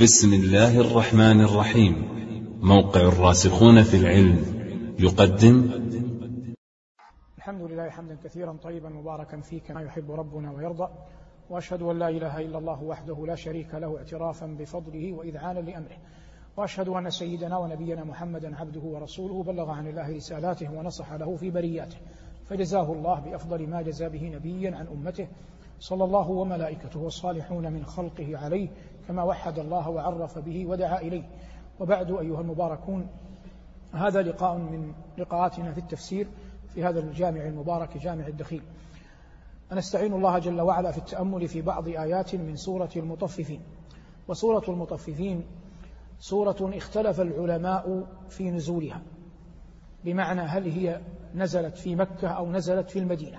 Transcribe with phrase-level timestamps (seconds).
[0.00, 1.94] بسم الله الرحمن الرحيم.
[2.62, 4.44] موقع الراسخون في العلم
[4.98, 5.70] يقدم.
[7.38, 10.88] الحمد لله حمدا كثيرا طيبا مباركا فيه كما يحب ربنا ويرضى
[11.50, 15.96] وأشهد أن لا إله إلا الله وحده لا شريك له اعترافا بفضله وإذعانا لأمره
[16.56, 21.96] وأشهد أن سيدنا ونبينا محمدا عبده ورسوله بلغ عن الله رسالاته ونصح له في برياته
[22.48, 25.28] فجزاه الله بأفضل ما جزى به نبيا عن أمته
[25.80, 28.68] صلى الله وملائكته والصالحون من خلقه عليه
[29.10, 31.22] كما وحد الله وعرف به ودعا إليه.
[31.80, 33.08] وبعد أيها المباركون
[33.92, 36.28] هذا لقاء من لقاءاتنا في التفسير
[36.74, 38.62] في هذا الجامع المبارك جامع الدخيل.
[39.72, 43.60] نستعين الله جل وعلا في التأمل في بعض آيات من سورة المطففين.
[44.28, 45.44] وسورة المطففين
[46.18, 49.02] سورة اختلف العلماء في نزولها
[50.04, 51.00] بمعنى هل هي
[51.34, 53.38] نزلت في مكة أو نزلت في المدينة.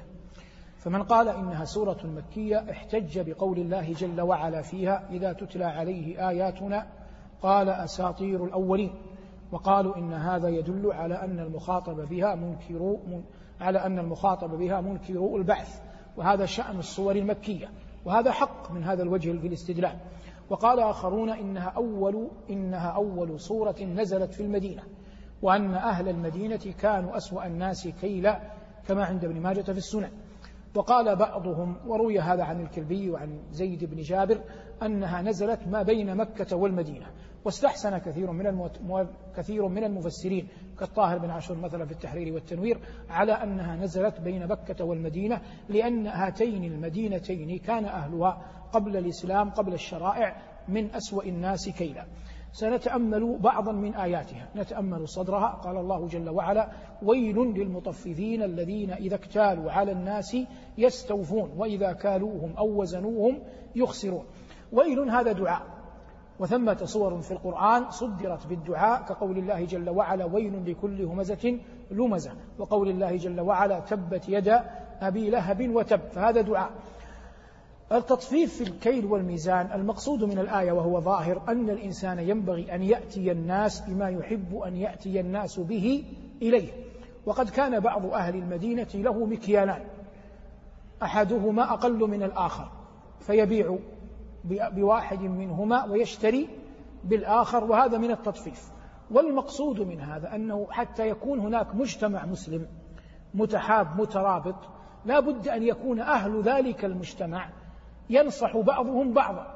[0.82, 6.88] فمن قال إنها سورة مكية احتج بقول الله جل وعلا فيها إذا تتلى عليه آياتنا
[7.42, 8.94] قال أساطير الأولين
[9.52, 12.98] وقالوا إن هذا يدل على أن المخاطب بها منكر
[13.60, 15.82] على أن المخاطب بها منكر البعث
[16.18, 17.70] وهذا شأن الصور المكية
[18.06, 19.98] وهذا حق من هذا الوجه في الاستدلال
[20.50, 24.84] وقال آخرون إنها أول إنها أول سورة نزلت في المدينة
[25.42, 28.40] وأن أهل المدينة كانوا أسوأ الناس كيلا
[28.88, 30.12] كما عند ابن ماجة في السنن
[30.76, 34.42] وقال بعضهم وروي هذا عن الكلبي وعن زيد بن جابر
[34.84, 37.06] أنها نزلت ما بين مكة والمدينة
[37.46, 38.70] واستحسن كثير من.
[39.36, 40.48] كثير من المفسرين
[40.80, 46.64] كالطاهر بن عاشور مثلا في التحرير والتنوير على أنها نزلت بين مكة والمدينة لأن هاتين
[46.64, 48.42] المدينتين كان أهلها
[48.74, 52.06] قبل الإسلام قبل الشرائع من أسوأ الناس كيلا
[52.54, 54.50] سنتأمل بعضا من آياتها.
[54.56, 55.48] نتأمل صدرها.
[55.48, 56.70] قال الله جل وعلا
[57.04, 60.38] ويل للمطففين الذين إذا اكتالوا على الناس
[60.78, 63.40] يستوفون وإذا كالوهم أو وزنوهم
[63.76, 64.26] يخسرون.
[64.72, 65.62] ويل هذا دعاء.
[66.40, 71.60] وثمة صور في القرآن صدرت بالدعاء كقول الله جل وعلا ويل لكل همزة
[71.92, 72.32] لمزة.
[72.60, 74.64] وقول الله جل وعلا تبت يدا
[75.02, 76.00] أبي لهب وتب.
[76.00, 76.70] فهذا دعاء.
[77.92, 83.82] التطفيف في الكيل والميزان المقصود من الآية وهو ظاهر أن الإنسان ينبغي أن يأتي الناس
[83.82, 86.04] بما يحب أن يأتي الناس به
[86.42, 86.72] إليه.
[87.26, 89.84] وقد كان بعض أهل المدينة له مكيالان.
[91.04, 92.72] أحدهما أقل من الآخر
[93.20, 93.78] فيبيع
[94.46, 96.50] بواحد منهما ويشتري
[97.04, 98.72] بالآخر وهذا من التطفيف.
[99.12, 102.68] والمقصود من هذا أنه حتى يكون هناك مجتمع مسلم
[103.34, 104.56] متحاب مترابط
[105.06, 107.50] لا بد أن يكون أهل ذلك المجتمع
[108.12, 109.48] ينصح بعضهم بعضا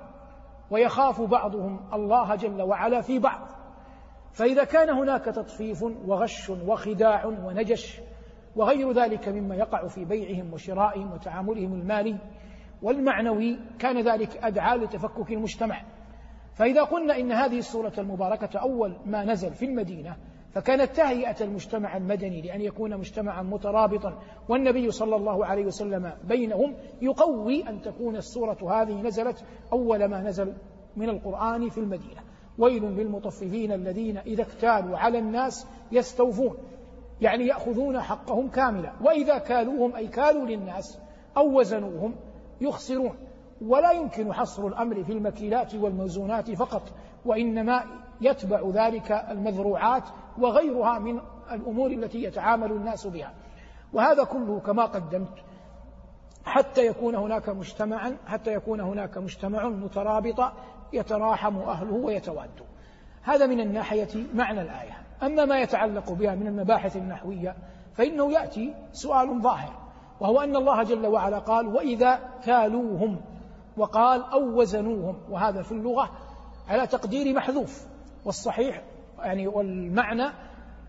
[0.71, 3.47] ويخاف بعضهم الله جل وعلا في بعض.
[4.31, 8.01] فإذا كان هناك تطفيف وغش وخداع ونجش
[8.55, 12.17] وغير ذلك مما يقع في بيعهم وشرائهم وتعاملهم المالي
[12.81, 15.81] والمعنوي كان ذلك أدعى لتفكك المجتمع.
[16.53, 20.17] فإذا قلنا إن هذه السورة المباركة أول ما نزل في المدينة
[20.55, 24.19] فكانت تهيئة المجتمع المدني لأن يكون مجتمعا مترابطا.
[24.49, 30.53] والنبي صلى الله عليه وسلم بينهم يقوي أن تكون السورة هذه نزلت أول ما نزل
[30.95, 32.21] من القرآن في المدينة.
[32.57, 36.57] ويل للمطففين الذين إذا اكتالوا على الناس يستوفون
[37.21, 38.93] يعني يأخذون حقهم كاملا.
[39.01, 40.99] وإذا كالوهم أي كالوا للناس
[41.37, 42.15] أو وزنوهم
[42.61, 43.15] يخسرون.
[43.61, 46.83] ولا يمكن حصر الأمر في المكيلات والموزونات فقط
[47.25, 47.83] وإنما
[48.21, 50.03] يتبع ذلك المذروعات
[50.39, 51.19] وغيرها من
[51.51, 53.33] الأمور التي يتعامل الناس بها.
[53.93, 55.37] وهذا كله كما قدمت
[56.45, 60.51] حتى يكون هناك مجتمعا حتى يكون هناك مجتمع مترابط
[60.93, 62.49] يتراحم أهله ويتواد.
[63.23, 65.05] هذا من الناحية معنى الآية.
[65.23, 67.55] أما ما يتعلق بها من المباحث النحوية
[67.95, 69.73] فإنه يأتي سؤال ظاهر
[70.19, 73.21] وهو أن الله جل وعلا قال وإذا كالوهم
[73.77, 76.09] وقال أو وزنوهم وهذا في اللغة
[76.67, 77.85] على تقدير محذوف
[78.25, 78.83] والصحيح
[79.19, 80.25] يعني والمعنى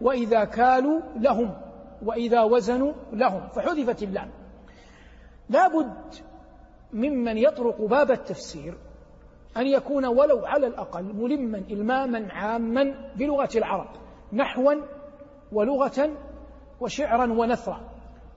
[0.00, 1.54] وإذا كالوا لهم
[2.02, 4.30] وإذا وزنوا لهم فحذفت اللام.
[5.48, 6.14] لابد
[6.92, 8.74] ممن يطرق باب التفسير
[9.56, 13.88] أن يكون ولو على الأقل ملما إلماما عاما بلغة العرب
[14.32, 14.74] نحوا
[15.52, 16.10] ولغة
[16.80, 17.80] وشعرا ونثرا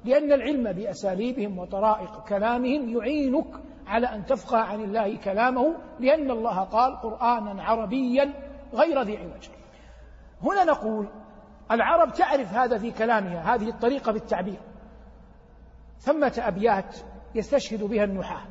[0.06, 3.48] لأن العلم بأساليبهم وطرائق كلامهم يعينك
[3.88, 8.34] على أن تفقه عن الله كلامه لأن الله قال قرآنا عربيا
[8.74, 9.59] غير ذي عوج.
[10.44, 11.08] هنا نقول
[11.72, 14.60] العرب تعرف هذا في كلامها هذه الطريقة بالتعبير.
[16.00, 16.98] ثمة أبيات
[17.36, 18.42] يستشهد بها النحاة.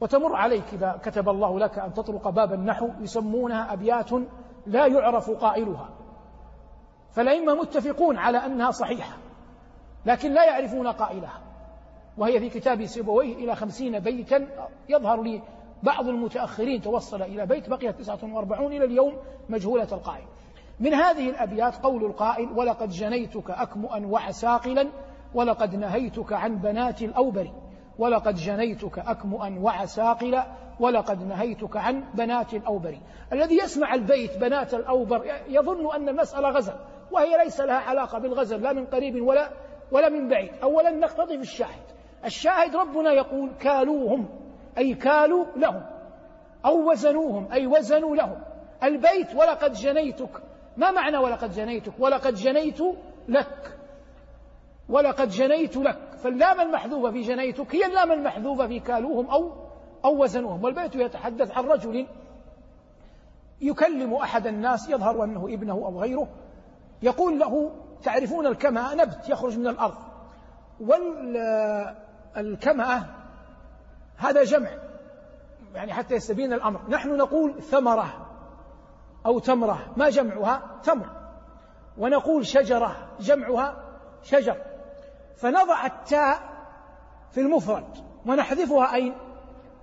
[0.00, 4.10] وتمر عليك إذا كتب الله لك أن تطرق باب النحو يسمونها أبيات
[4.66, 5.88] لا يعرف قائلها.
[7.10, 9.16] فالأئمة متفقون على أنها صحيحة
[10.06, 11.40] لكن لا يعرفون قائلها.
[12.18, 14.48] وهي في كتاب سيبويه إلى خمسين بيتا
[14.88, 15.42] يظهر لي
[15.82, 19.16] بعض المتأخرين توصل إلى بيت بقي تسعة وأربعون إلى اليوم
[19.48, 20.24] مجهولة القائل.
[20.82, 24.88] من هذه الأبيات قول القائل ولقد جنيتك أكمؤا وعساقلا
[25.34, 27.50] ولقد نهيتك عن بنات الأوبر
[27.98, 30.46] ولقد جنيتك أكمؤا وعساقلا
[30.80, 32.98] ولقد نهيتك عن بنات الأوبر.
[33.32, 36.74] الذي يسمع البيت بنات الأوبر يظن أن المسألة غزل
[37.10, 39.50] وهي ليس لها علاقة بالغزل لا من قريب ولا
[39.92, 40.50] ولا من بعيد.
[40.62, 41.86] أولا نقتضي بالشاهد
[42.24, 44.28] الشاهد ربنا يقول كالوهم.
[44.78, 45.82] أي كالوا لهم.
[46.64, 47.52] أو وزنوهم.
[47.52, 48.42] أي وزنوا لهم.
[48.82, 52.80] البيت ولقد جنيتك ما معنى ولقد جنيتك؟ ولقد جنيت
[53.28, 53.78] لك.
[54.88, 55.98] ولقد جنيت لك.
[56.22, 59.52] فاللام المحذوفة في جنيتك هي اللام المحذوفة في كالوهم أو
[60.04, 62.06] أو وزنوهم والبيت يتحدث عن رجل
[63.60, 66.28] يكلم أحد الناس يظهر أنه ابنه أو غيره
[67.02, 67.72] يقول له
[68.02, 69.96] تعرفون الكمأة نبت يخرج من الأرض.
[72.36, 73.04] والكمأة
[74.16, 74.70] هذا جمع
[75.74, 76.80] يعني حتى يستبين الأمر.
[76.88, 78.31] نحن نقول ثمرة.
[79.26, 81.06] أو تمرة ما جمعها؟ تمر.
[81.98, 83.84] ونقول شجرة جمعها
[84.22, 84.56] شجر.
[85.36, 86.38] فنضع التاء
[87.30, 87.96] في المفرد
[88.26, 89.14] ونحذفها أين؟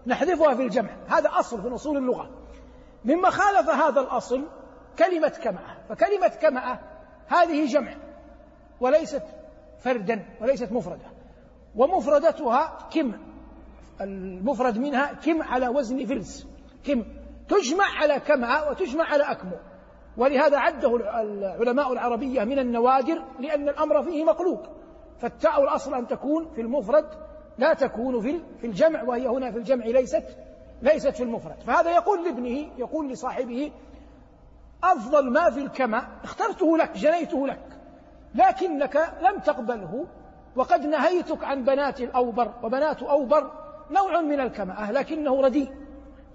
[0.07, 0.89] نحذفها في الجمع.
[1.07, 2.29] هذا أصل من أصول اللغة.
[3.05, 4.47] مما خالف هذا الأصل
[4.99, 6.79] كلمة كمأة فكلمة كمأة
[7.27, 7.95] هذه جمع
[8.79, 9.23] وليست
[9.79, 11.05] فردا وليست مفردة.
[11.75, 13.13] ومفردتها كم
[14.01, 16.47] المفرد منها كم على وزن فلس
[16.83, 17.18] كم؟
[17.49, 19.57] تجمع على كمأة وتجمع على أكمو
[20.17, 24.59] ولهذا عده العلماء العربية من النوادر لأن الأمر فيه مقلوب
[25.19, 27.05] فالتاء الأصل أن تكون في المفرد
[27.57, 30.23] لا تكون في في الجمع وهي هنا في الجمع ليست
[30.81, 31.59] ليست في المفرد.
[31.67, 33.71] فهذا يقول لابنه يقول لصاحبه
[34.83, 37.79] أفضل ما في الكمأ اخترته لك جنيته لك
[38.35, 40.07] لكنك لم تقبله
[40.55, 43.51] وقد نهيتك عن بنات الأوبر وبنات أوبر
[43.91, 45.71] نوع من الكمأة لكنه رديء.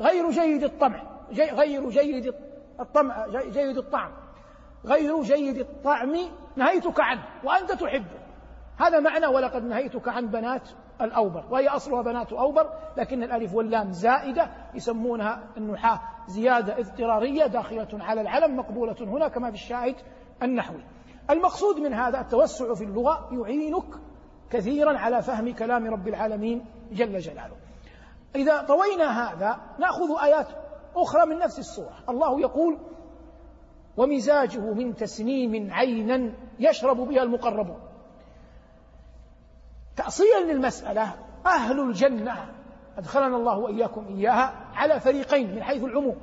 [0.00, 1.02] غير جيد الطمع
[1.32, 2.34] جي غير جيد
[2.80, 4.10] الطمع جيد الطعم.
[4.84, 6.16] غير جيد الطعم
[6.56, 8.24] نهيتك عنه وأنت تحبه.
[8.78, 10.68] هذا معنى ولقد نهيتك عن بنات
[11.00, 18.20] الأوبر وهي أصلها بنات أوبر لكن الألف واللام زائدة يسمونها النحاة زيادة اضطرارية داخلة على
[18.20, 19.94] العلم مقبولة هنا كما في الشاهد
[20.42, 20.84] النحوي.
[21.30, 23.94] المقصود من هذا التوسع في اللغة يعينك
[24.50, 27.56] كثيرا على فهم كلام رب العالمين جل جلاله.
[28.36, 30.46] إذا طوينا هذا نأخذ آيات
[30.96, 31.94] أخرى من نفس الصورة.
[32.08, 32.78] الله يقول
[33.96, 37.80] ومزاجه من تسنيم عينا يشرب بها المقربون.
[39.96, 41.14] تأصيلا للمسألة
[41.46, 42.54] أهل الجنة
[42.98, 46.16] أدخلنا الله وإياكم إياها على فريقين من حيث العموم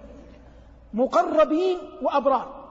[0.94, 2.62] مقربين وأبرار.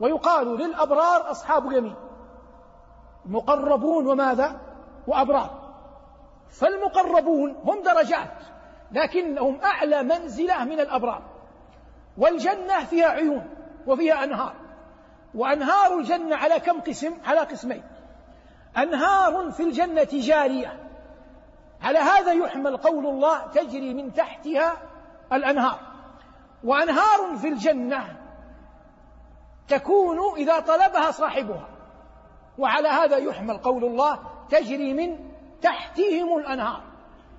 [0.00, 1.94] ويقال للأبرار أصحاب يمين
[3.26, 4.60] مقربون وماذا؟
[5.06, 5.67] وأبرار.
[6.50, 8.34] فالمقربون هم درجات
[8.92, 11.22] لكنهم أعلى منزلة من الأبرار.
[12.18, 13.50] والجنة فيها عيون
[13.86, 14.54] وفيها أنهار.
[15.34, 17.82] وأنهار الجنة على كم قسم؟ على قسمين.
[18.76, 20.80] أنهار في الجنة جارية.
[21.82, 24.76] على هذا يحمل قول الله تجري من تحتها
[25.32, 25.78] الأنهار.
[26.64, 28.16] وأنهار في الجنة
[29.68, 31.68] تكون إذا طلبها صاحبها.
[32.58, 34.18] وعلى هذا يحمل قول الله
[34.50, 35.28] تجري من
[35.62, 36.82] تحتهم الأنهار.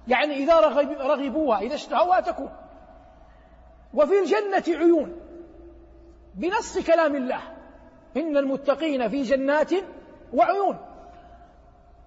[0.08, 0.60] يعني إذا
[1.00, 2.52] رغبوها إذا اشتهوها تكون
[3.94, 5.16] وفي الجنة عيون.
[6.36, 7.42] بنص كلام الله.
[8.18, 9.72] إن المتقين في جنات
[10.34, 10.78] وعيون.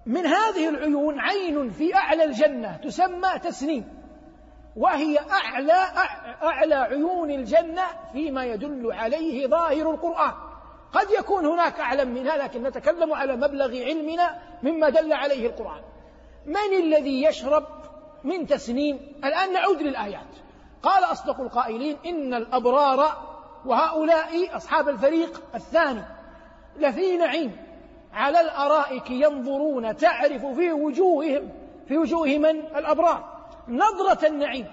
[0.07, 4.03] من هذه العيون عين في أعلى الجنة تسمى تسنيم.
[4.77, 5.73] وهي أعلى
[6.43, 10.33] أعلى عيون الجنة فيما يدل عليه ظاهر القرآن.
[10.93, 15.83] قد يكون هناك أعلم منها لكن نتكلم على مبلغ علمنا مما دل عليه القرآن.
[16.47, 17.65] من الذي يشرب
[18.25, 20.27] من تسنيم؟ الآن نعود للآيات.
[20.83, 23.17] قال أصدق القائلين إن الأبرار
[23.67, 26.03] وهؤلاء أصحاب الفريق الثاني
[26.77, 27.57] لفي نعيم.
[28.13, 31.49] على الأرائك ينظرون تعرف في وجوههم
[31.89, 33.25] في وجوه من؟ الأبرار.
[33.69, 34.67] نظرة النعيم.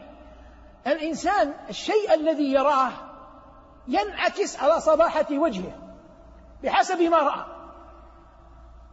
[0.88, 2.92] الإنسان الشيء الذي يراه
[3.88, 5.74] ينعكس على صباحة وجهه
[6.64, 7.59] بحسب ما رأى.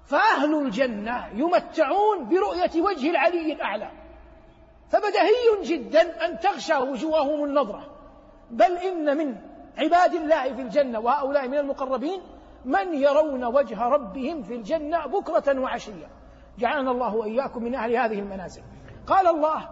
[0.06, 3.90] فأهل الجنة يمتعون برؤية وجه العلي الأعلى.
[4.88, 7.86] فبدهي جدا أن تغشى وجوههم النظرة.
[8.50, 9.36] بل إن من
[9.78, 12.20] عباد الله في الجنة وهؤلاء من المقربين
[12.64, 16.06] من يرون وجه ربهم في الجنة بكرة وعشية.
[16.58, 18.62] جعلنا الله وإياكم من أهل هذه المنازل.
[19.06, 19.68] قال الله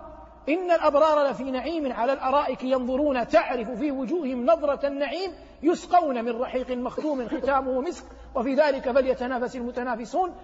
[0.49, 5.33] إن الأبرار لفي نعيم على الأرائك ينظرون تعرف في وجوههم نظرة النعيم
[5.63, 10.35] يسقون من رحيق مختوم ختامه مسك وفي ذلك فليتنافس المتنافسون.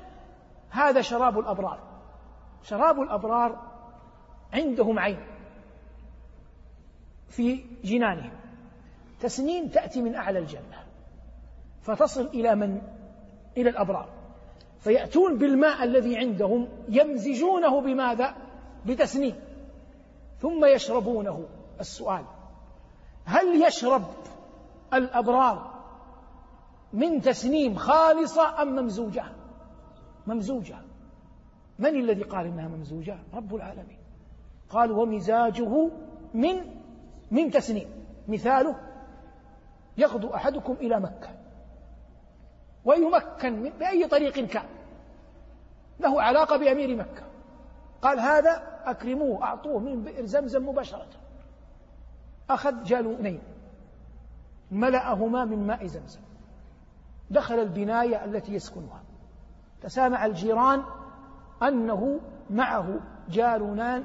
[0.71, 1.78] هذا شراب الأبرار.
[2.62, 3.59] شراب الأبرار
[4.52, 5.26] عندهم عين
[7.28, 8.33] في جنانهم.
[9.21, 10.85] تسنيم تأتي من أعلى الجنة
[11.83, 12.83] فتصل إلى من؟
[13.57, 14.09] إلى الأبرار.
[14.80, 18.35] فيأتون بالماء الذي عندهم يمزجونه بماذا؟
[18.87, 19.50] بتسنيم
[20.40, 21.44] ثم يشربونه.
[21.80, 22.25] السؤال
[23.25, 24.04] هل يشرب
[24.94, 25.70] الأبرار
[26.92, 29.25] من تسنيم خالصة أم ممزوجة؟
[30.26, 30.76] ممزوجة.
[31.78, 33.99] من الذي قال إنها ممزوجة؟ رب العالمين.
[34.70, 35.90] قال ومزاجه
[36.35, 36.56] من
[37.30, 37.88] من تسنيم.
[38.28, 38.76] مثاله
[39.99, 41.30] يغدو أحدكم إلى مكة.
[42.85, 44.66] ويمكن بأي طريق كان.
[46.00, 47.29] له علاقة بأمير مكة.
[48.02, 51.07] قال هذا أكرموه أعطوه من بئر زمزم مباشرة.
[52.50, 53.40] أخذ جالونين
[54.71, 56.21] ملأهما من ماء زمزم.
[57.30, 59.02] دخل البناية التي يسكنها.
[59.83, 60.83] تسامع الجيران
[61.62, 64.04] أنه معه جالونان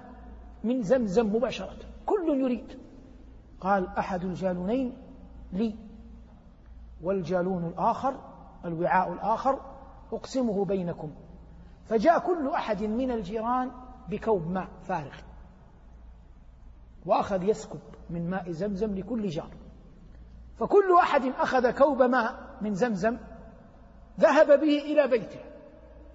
[0.64, 1.78] من زمزم مباشرة.
[2.06, 2.80] كل يريد.
[3.62, 4.98] قال أحد الجالونين
[5.54, 5.76] لي.
[7.04, 8.16] والجالون الآخر
[8.66, 9.60] الوعاء الآخر
[10.14, 11.12] أقسمه بينكم.
[11.90, 13.72] فجاء كل أحد من الجيران
[14.10, 15.16] بكوب ماء فارغ.
[17.06, 19.52] وأخذ يسكب من ماء زمزم لكل جار.
[20.60, 23.18] فكل أحد أخذ كوب ماء من زمزم
[24.20, 25.40] ذهب به إلى بيته.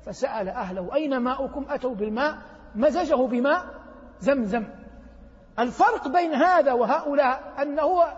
[0.03, 2.39] فسأل أهله أين ماؤكم؟ أتوا بالماء؟
[2.75, 3.65] مزجه بماء
[4.21, 4.65] زمزم.
[5.59, 8.17] الفرق بين هذا وهؤلاء أنه هو,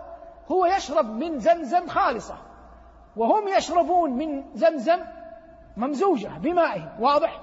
[0.51, 2.37] هو يشرب من زمزم خالصة.
[3.15, 4.99] وهم يشربون من زمزم
[5.77, 7.41] ممزوجة بمائه واضح؟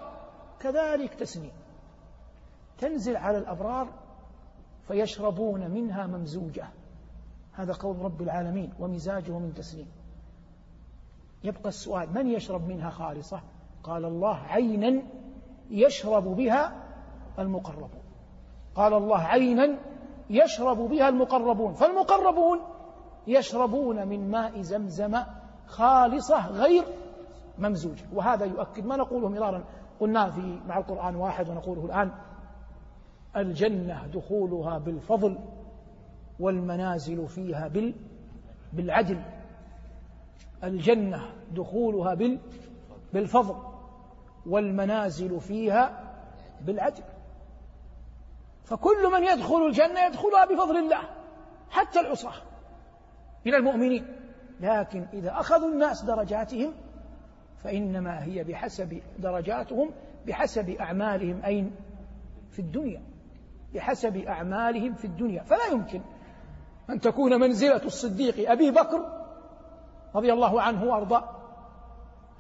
[0.61, 1.60] كذلك تسنيم.
[2.81, 3.89] تنزل على الأبرار
[4.89, 6.69] فيشربون منها ممزوجة.
[7.53, 9.87] هذا قول رب العالمين ومزاجه من تسنيم
[11.45, 13.41] يبقى السؤال من يشرب منها خالصة؟
[13.83, 15.03] قال الله عينا
[15.71, 16.85] يشرب بها
[17.39, 18.03] المقربون.
[18.75, 19.79] قال الله عينا
[20.31, 21.73] يشرب بها المقربون.
[21.73, 22.61] فالمقربون
[23.27, 25.17] يشربون من ماء زمزم
[25.67, 26.85] خالصة غير
[27.59, 28.05] ممزوجة.
[28.13, 29.65] وهذا يؤكد ما نقوله مرارا.
[30.01, 32.13] قلنا في مع القرآن واحد ونقوله الآن
[33.37, 35.39] الجنة دخولها بالفضل
[36.41, 37.95] والمنازل فيها بال
[38.73, 39.23] بالعدل.
[40.65, 42.39] الجنة دخولها بال
[43.13, 43.57] بالفضل
[44.47, 46.15] والمنازل فيها
[46.61, 47.03] بالعدل.
[48.65, 51.01] فكل من يدخل الجنة يدخلها بفضل الله
[51.71, 52.35] حتى العصاة
[53.47, 54.07] من المؤمنين.
[54.61, 56.73] لكن إذا أخذوا الناس درجاتهم
[57.57, 59.91] فإنما هي بحسب درجاتهم
[60.27, 61.73] بحسب أعمالهم أين؟
[62.51, 63.10] في الدنيا.
[63.75, 65.43] بحسب أعمالهم في الدنيا.
[65.43, 66.01] فلا يمكن
[66.91, 69.21] أن تكون منزلة الصديق أبي بكر
[70.15, 71.29] رضي الله عنه وأرضاه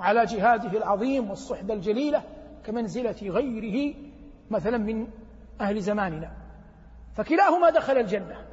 [0.00, 2.22] على جهاده العظيم والصحبة الجليلة
[2.64, 3.94] كمنزلة غيره
[4.50, 5.06] مثلا من
[5.60, 6.32] أهل زماننا.
[7.14, 8.46] فكلاهما دخل الجنة.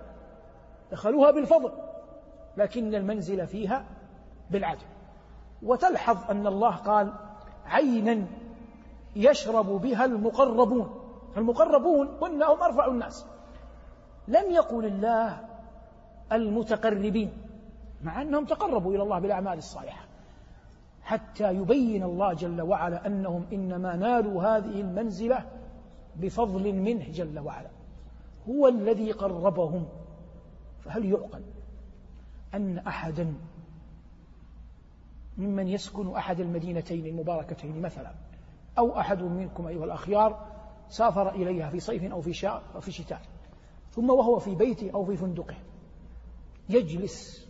[0.92, 1.72] دخلوها بالفضل
[2.58, 3.86] لكن المنزل فيها
[4.52, 4.86] بالعدل.
[5.64, 7.14] وتلحظ أن الله قال
[7.66, 8.26] عينا
[9.16, 11.07] يشرب بها المقربون.
[11.38, 13.26] المقربون قلنا هم أرفع الناس.
[14.28, 15.48] لم يقل الله
[16.32, 17.32] المتقربين
[18.04, 20.08] مع أنهم تقربوا إلى الله بالأعمال الصالحة
[21.02, 25.46] حتى يبين الله جل وعلا أنهم إنما نالوا هذه المنزلة
[26.16, 27.70] بفضل منه جل وعلا.
[28.50, 29.88] هو الذي قربهم.
[30.80, 31.42] فهل يعقل
[32.54, 33.34] أن أحدا
[35.38, 38.12] ممن يسكن أحد المدينتين المباركتين مثلا
[38.78, 40.57] أو أحد منكم أيها الأخيار
[40.90, 43.22] سافر إليها في صيف أو في شاء أو في شتاء
[43.92, 45.56] ثم وهو في بيته أو في فندقه
[46.70, 47.48] يجلس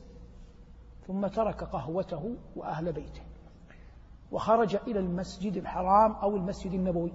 [1.07, 3.21] ثم ترك قهوته وأهل بيته
[4.31, 7.13] وخرج إلى المسجد الحرام أو المسجد النبوي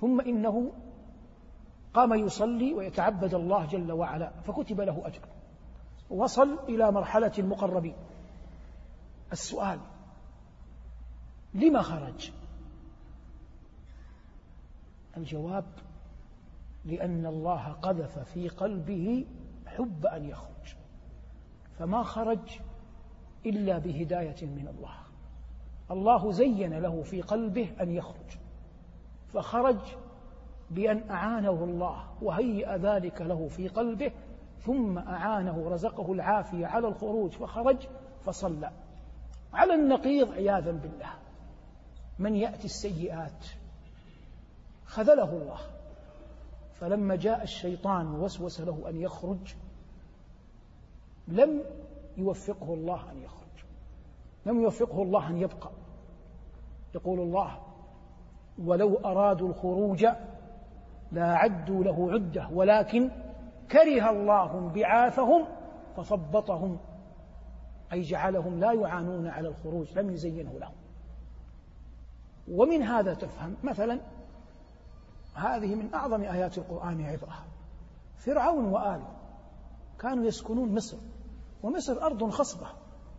[0.00, 0.72] ثم إنه
[1.94, 5.20] قام يصلي ويتعبد الله جل وعلا فكتب له أجر.
[6.10, 7.94] وصل إلى مرحلة المقربين.
[9.32, 9.80] السؤال
[11.54, 12.32] لما خرج؟
[15.16, 15.64] الجواب
[16.84, 19.26] لأن الله قذف في قلبه
[19.66, 20.76] حب أن يخرج
[21.78, 22.60] فما خرج
[23.46, 24.94] إلا بهداية من الله.
[25.90, 28.38] الله زين له في قلبه أن يخرج
[29.28, 29.78] فخرج
[30.70, 34.12] بأن أعانه الله وهيأ ذلك له في قلبه
[34.58, 37.86] ثم أعانه رزقه العافية على الخروج فخرج
[38.24, 38.70] فصلى.
[39.52, 41.10] على النقيض عياذا بالله.
[42.18, 43.46] من يأتي السيئات
[44.86, 45.58] خذله الله.
[46.72, 49.54] فلما جاء الشيطان ووسوس له أن يخرج
[51.28, 51.62] لم
[52.16, 53.64] يوفقه الله أن يخرج.
[54.46, 55.70] لم يوفقه الله أن يبقى.
[56.94, 57.58] يقول الله
[58.58, 60.06] ولو أرادوا الخروج
[61.12, 63.10] لا عدوا له عدة ولكن
[63.70, 65.44] كره الله انبعاثهم
[65.96, 66.78] فثبطهم
[67.92, 70.74] أي جعلهم لا يعانون على الخروج لم يزينه لهم.
[72.48, 74.00] ومن هذا تفهم مثلا
[75.36, 77.34] هذه من أعظم آيات القرآن عبرة
[78.16, 79.08] فرعون وآله
[79.98, 80.96] كانوا يسكنون مصر
[81.62, 82.66] ومصر أرض خصبة.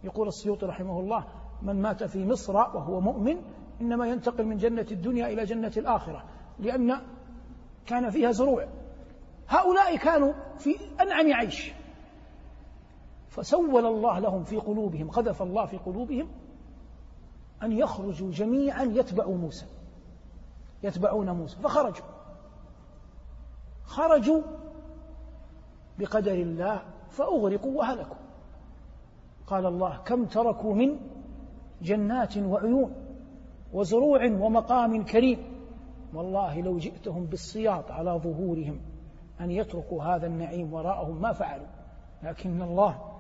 [0.03, 1.27] يقول السيوطي رحمه الله
[1.61, 3.41] من مات في مصر وهو مؤمن
[3.81, 6.23] إنما ينتقل من جنة الدنيا إلى جنة الآخرة
[6.59, 7.01] لأن
[7.85, 8.67] كان فيها زروع.
[9.47, 11.71] هؤلاء كانوا في أنعم عيش.
[13.29, 16.29] فسول الله لهم في قلوبهم قذف الله في قلوبهم
[17.63, 19.65] أن يخرجوا جميعا يتبعوا موسى.
[20.83, 22.05] يتبعون موسى فخرجوا.
[23.85, 24.41] خرجوا
[25.99, 28.15] بقدر الله فأغرقوا وهلكوا.
[29.47, 30.99] قال الله كم تركوا من
[31.81, 32.95] جنات وعيون
[33.73, 35.57] وزروع ومقام كريم.
[36.13, 38.79] والله لو جئتهم بالسياط على ظهورهم
[39.41, 41.67] أن يتركوا هذا النعيم وراءهم ما فعلوا.
[42.23, 43.17] لكن الله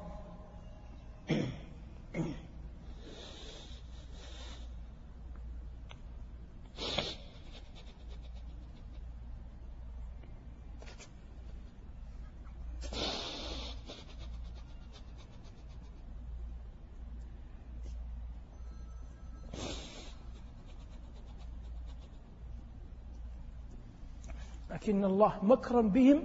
[24.87, 26.23] لكن الله مكرا بهم.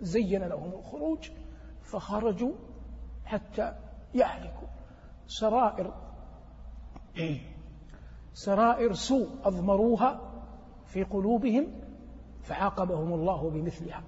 [0.00, 1.30] زين لهم الخروج
[1.82, 2.52] فخرجوا
[3.24, 3.72] حتى
[4.14, 4.68] يهلكوا
[5.26, 5.94] سرائر
[8.32, 10.20] سرائر سوء أضمروها
[10.86, 11.66] في قلوبهم
[12.42, 14.02] فعاقبهم الله بمثلها.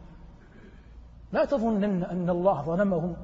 [1.32, 3.16] لا تظنن أن الله ظلمهم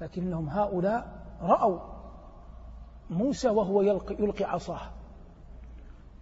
[0.00, 1.80] لكنهم هؤلاء رأوا
[3.10, 4.99] موسى وهو يلقي, يلقي عصاه.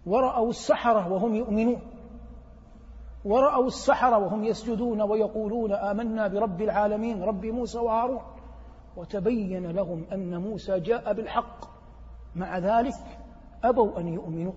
[0.05, 1.81] ورأوا السحرة وهم يؤمنون.
[3.25, 8.21] ورأوا السحرة وهم يسجدون ويقولون آمنا برب العالمين رب موسى وهارون.
[8.97, 11.65] وتبين لهم أن موسى جاء بالحق.
[12.35, 12.93] مع ذلك
[13.63, 14.53] أبوا أن يؤمنوا.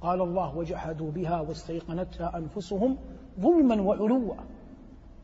[0.00, 2.98] قال الله وجحدوا بها واستيقنتها أنفسهم
[3.40, 4.34] ظلما وعلوا.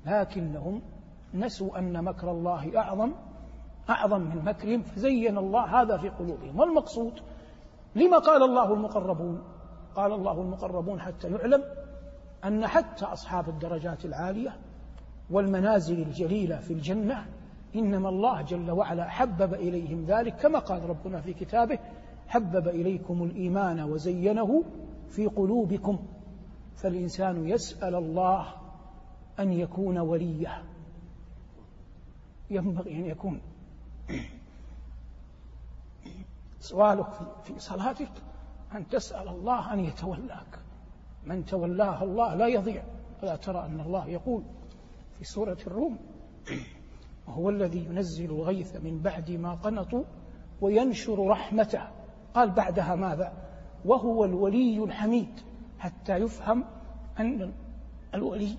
[0.06, 0.82] لكنهم
[1.35, 3.12] نسوا أن مكر الله أعظم
[3.90, 4.82] أعظم من مكرهم.
[4.82, 6.59] فزين الله هذا في قلوبهم.
[6.61, 7.20] والمقصود
[7.94, 9.42] لما قال الله المقربون؟
[9.98, 11.64] قال الله المقربون حتى يعلم
[12.44, 14.56] أن حتى أصحاب الدرجات العالية
[15.30, 17.26] والمنازل الجليلة في الجنة
[17.76, 21.78] إنما الله جل وعلا حبب إليهم ذلك كما قال ربنا في كتابه
[22.28, 24.64] حبب إليكم الإيمان وزينه
[25.08, 25.98] في قلوبكم
[26.76, 28.46] فالإنسان يسأل الله
[29.38, 30.62] أن يكون وليه
[32.50, 33.40] ينبغي أن يكون.
[36.61, 37.11] سؤالك
[37.44, 38.12] في صلاتك؟
[38.74, 40.59] أن تسأل الله أن يتولاك.
[41.26, 42.83] من تولاه الله لا يضيع.
[43.22, 44.42] ألا ترى أن الله يقول
[45.18, 45.98] في سورة الروم
[47.28, 50.04] وهو الذي ينزل الغيث من بعد ما قنطوا
[50.61, 51.83] وينشر رحمته.
[52.35, 53.33] قال بعدها ماذا؟
[53.85, 55.40] وهو الولي الحميد.
[55.78, 56.64] حتى يفهم
[57.20, 57.52] أن
[58.14, 58.57] الولي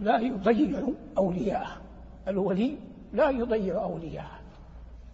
[0.00, 1.76] لا يضيع أولياءه.
[2.28, 2.78] الولي
[3.12, 4.40] لا يضيع أولياءه.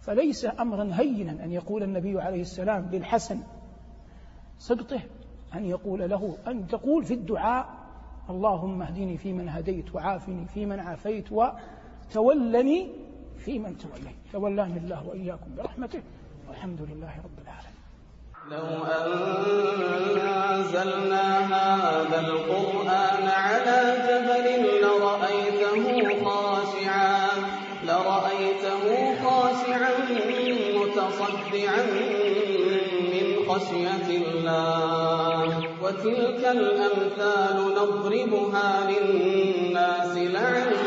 [0.01, 3.39] فليس أمرا هينا أن يقول النبي عليه السلام للحسن
[4.59, 5.01] سبطه
[5.55, 7.69] أن يقول له أن تقول في الدعاء
[8.29, 12.91] اللهم اهدني فيمن هديت وعافني فيمن عافيت وتولني
[13.37, 14.15] فيمن توليت.
[14.33, 16.01] تولاني الله وإياكم برحمته
[16.47, 17.79] والحمد لله رب العالمين.
[18.51, 18.67] لو
[20.53, 24.47] أنزلنا هذا القرآن على جبل
[24.83, 25.83] لرأيته
[26.25, 27.27] خاشعا
[27.83, 28.83] لرأيته
[29.23, 29.93] خاشعا
[30.75, 31.81] متصدعا
[33.49, 35.63] خشية الله.
[35.83, 40.78] وتلك الأمثال نضربها للناس لعلهم